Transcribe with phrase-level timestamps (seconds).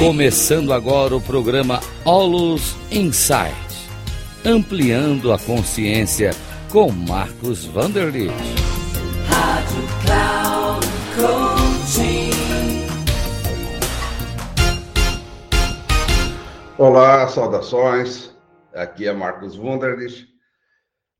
[0.00, 3.52] Começando agora o programa Olus Insight,
[4.46, 6.30] ampliando a consciência
[6.72, 8.32] com Marcos Vanderlitt.
[9.28, 10.86] Rádio Cloud
[16.78, 18.34] Olá, saudações.
[18.72, 20.28] Aqui é Marcos Wunderlich,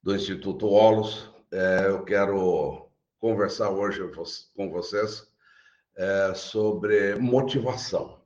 [0.03, 1.31] do Instituto Olus.
[1.53, 2.89] É, eu quero
[3.19, 4.01] conversar hoje
[4.56, 5.28] com vocês
[5.98, 8.20] é, sobre motivação.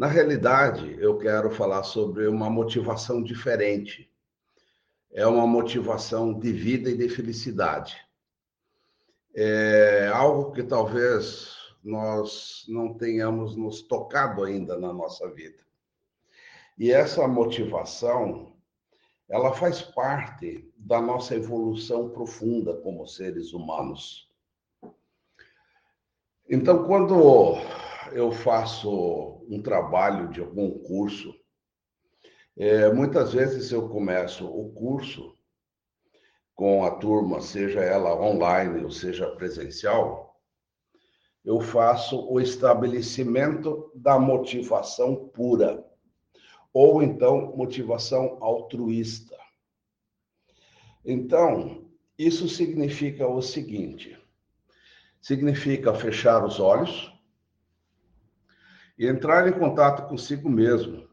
[0.00, 4.10] Na realidade, eu quero falar sobre uma motivação diferente.
[5.12, 7.98] É uma motivação de vida e de felicidade.
[9.34, 15.62] É algo que talvez nós não tenhamos nos tocado ainda na nossa vida.
[16.78, 18.56] E essa motivação,
[19.28, 24.30] ela faz parte da nossa evolução profunda como seres humanos.
[26.48, 27.60] Então, quando
[28.12, 31.34] eu faço um trabalho de algum curso,
[32.56, 35.36] é, muitas vezes eu começo o curso
[36.54, 40.38] com a turma, seja ela online ou seja presencial,
[41.44, 45.84] eu faço o estabelecimento da motivação pura
[46.72, 49.36] ou então motivação altruísta.
[51.04, 51.88] Então,
[52.18, 54.18] isso significa o seguinte:
[55.20, 57.10] significa fechar os olhos
[59.00, 61.08] e entrar em contato consigo mesmo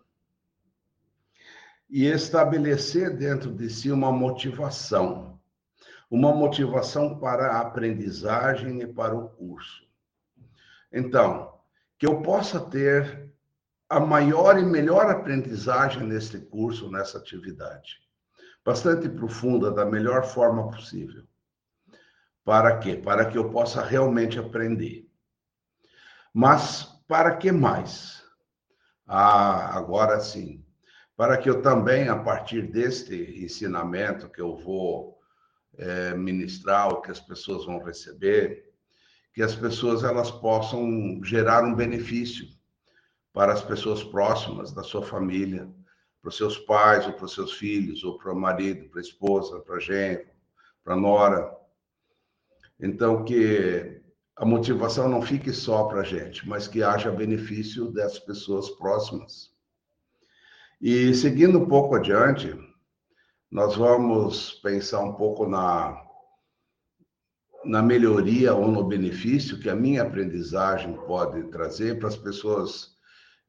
[1.90, 5.40] e estabelecer dentro de si uma motivação,
[6.12, 9.88] uma motivação para a aprendizagem e para o curso.
[10.92, 11.58] Então,
[11.98, 13.34] que eu possa ter
[13.88, 18.02] a maior e melhor aprendizagem nesse curso, nessa atividade.
[18.66, 21.24] Bastante profunda, da melhor forma possível.
[22.44, 22.98] Para quê?
[22.98, 25.10] Para que eu possa realmente aprender.
[26.34, 28.24] Mas para que mais?
[29.06, 30.64] Ah, agora sim.
[31.16, 35.18] Para que eu também, a partir deste ensinamento que eu vou
[35.78, 38.72] é, ministrar, o que as pessoas vão receber,
[39.34, 42.48] que as pessoas elas possam gerar um benefício
[43.32, 45.72] para as pessoas próximas da sua família,
[46.22, 49.02] para os seus pais, ou para os seus filhos, ou para o marido, para a
[49.02, 50.28] esposa, para a genro,
[50.84, 51.58] para a nora.
[52.80, 53.97] Então, que
[54.38, 59.52] a motivação não fique só para a gente, mas que haja benefício das pessoas próximas.
[60.80, 62.56] E seguindo um pouco adiante,
[63.50, 66.00] nós vamos pensar um pouco na,
[67.66, 72.96] na melhoria ou no benefício que a minha aprendizagem pode trazer para as pessoas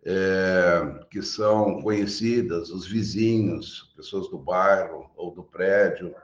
[0.06, 6.14] é, que são conhecidas, os vizinhos, pessoas do bairro ou do prédio,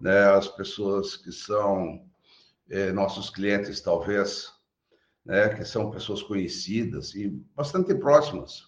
[0.00, 2.10] né, as pessoas que são
[2.70, 4.50] é, nossos clientes, talvez,
[5.24, 8.62] né, que são pessoas conhecidas e bastante próximas,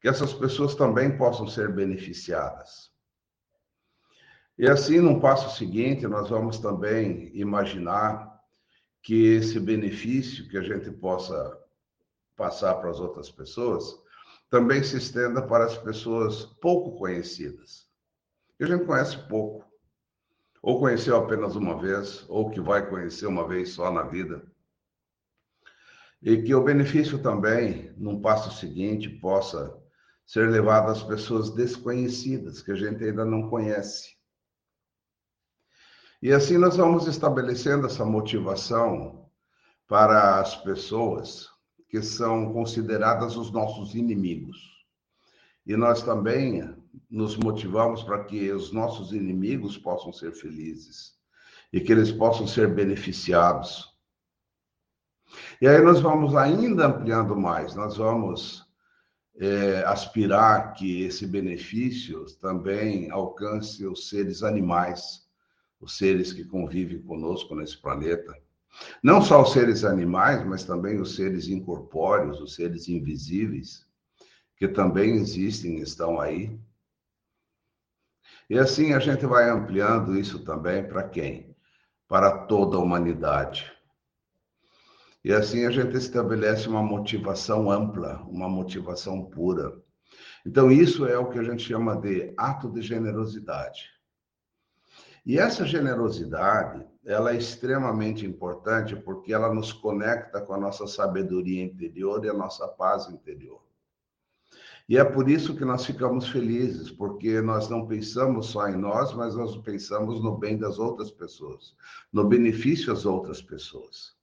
[0.00, 2.92] que essas pessoas também possam ser beneficiadas.
[4.56, 8.32] E assim, no passo seguinte, nós vamos também imaginar
[9.02, 11.60] que esse benefício que a gente possa
[12.36, 13.84] passar para as outras pessoas,
[14.50, 17.88] também se estenda para as pessoas pouco conhecidas.
[18.60, 19.64] A gente conhece pouco.
[20.66, 24.42] Ou conheceu apenas uma vez, ou que vai conhecer uma vez só na vida.
[26.22, 29.78] E que o benefício também, num passo seguinte, possa
[30.24, 34.16] ser levado às pessoas desconhecidas, que a gente ainda não conhece.
[36.22, 39.30] E assim nós vamos estabelecendo essa motivação
[39.86, 41.46] para as pessoas
[41.90, 44.56] que são consideradas os nossos inimigos.
[45.66, 46.74] E nós também
[47.10, 51.14] nos motivamos para que os nossos inimigos possam ser felizes
[51.72, 53.92] e que eles possam ser beneficiados.
[55.60, 58.64] E aí nós vamos ainda ampliando mais, nós vamos
[59.36, 65.28] é, aspirar que esse benefício também alcance os seres animais,
[65.80, 68.34] os seres que convivem conosco nesse planeta
[69.02, 73.86] não só os seres animais, mas também os seres incorpóreos, os seres invisíveis,
[74.56, 76.58] que também existem, estão aí.
[78.48, 81.56] E assim a gente vai ampliando isso também para quem?
[82.06, 83.72] Para toda a humanidade.
[85.24, 89.72] E assim a gente estabelece uma motivação ampla, uma motivação pura.
[90.46, 93.88] Então, isso é o que a gente chama de ato de generosidade.
[95.24, 101.64] E essa generosidade, ela é extremamente importante porque ela nos conecta com a nossa sabedoria
[101.64, 103.62] interior e a nossa paz interior.
[104.86, 109.14] E é por isso que nós ficamos felizes, porque nós não pensamos só em nós,
[109.14, 111.74] mas nós pensamos no bem das outras pessoas,
[112.12, 114.14] no benefício às outras pessoas.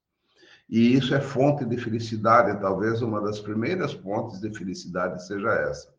[0.69, 5.93] E isso é fonte de felicidade, talvez uma das primeiras fontes de felicidade seja essa.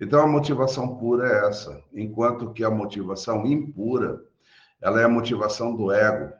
[0.00, 4.24] Então a motivação pura é essa, enquanto que a motivação impura,
[4.80, 6.32] ela é a motivação do ego,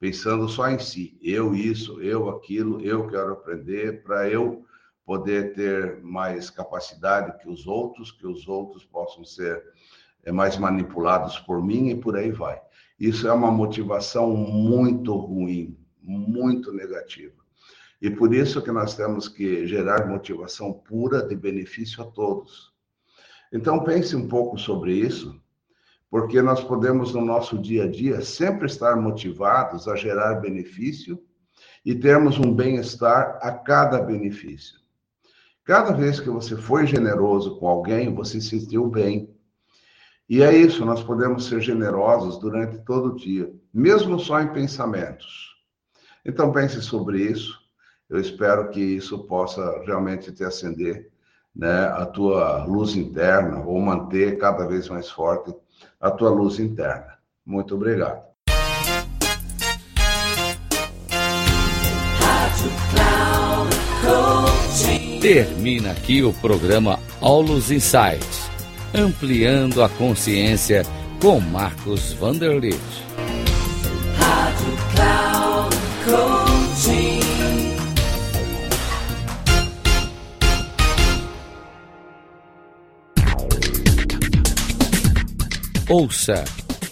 [0.00, 4.64] pensando só em si, eu isso, eu aquilo, eu quero aprender para eu
[5.08, 9.64] poder ter mais capacidade que os outros, que os outros possam ser
[10.22, 12.60] é, mais manipulados por mim e por aí vai.
[13.00, 17.42] Isso é uma motivação muito ruim, muito negativa.
[18.02, 22.74] E por isso que nós temos que gerar motivação pura de benefício a todos.
[23.50, 25.40] Então pense um pouco sobre isso,
[26.10, 31.18] porque nós podemos no nosso dia a dia sempre estar motivados a gerar benefício
[31.82, 34.86] e termos um bem-estar a cada benefício.
[35.68, 39.28] Cada vez que você foi generoso com alguém, você se sentiu bem.
[40.26, 45.54] E é isso, nós podemos ser generosos durante todo o dia, mesmo só em pensamentos.
[46.24, 47.60] Então pense sobre isso.
[48.08, 51.10] Eu espero que isso possa realmente te acender
[51.54, 55.54] né, a tua luz interna ou manter cada vez mais forte
[56.00, 57.18] a tua luz interna.
[57.44, 58.26] Muito obrigado.
[65.20, 68.48] Termina aqui o programa Aulos Insights,
[68.94, 70.86] ampliando a consciência
[71.20, 72.78] com Marcos Vanderlitt.
[74.16, 77.20] Rádio Cloud Coaching.
[85.88, 86.44] Ouça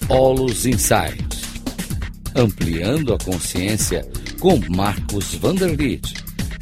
[0.08, 1.42] Olus Insights,
[2.34, 4.04] ampliando a consciência
[4.40, 6.15] com Marcos Vanderlitt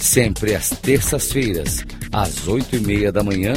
[0.05, 3.55] sempre às terças-feiras, às oito e meia da manhã,